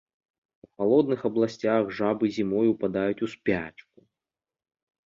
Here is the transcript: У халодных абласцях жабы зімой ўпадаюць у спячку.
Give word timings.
У 0.67 0.69
халодных 0.77 1.19
абласцях 1.29 1.93
жабы 1.99 2.33
зімой 2.39 2.67
ўпадаюць 2.73 3.23
у 3.29 3.31
спячку. 3.37 3.97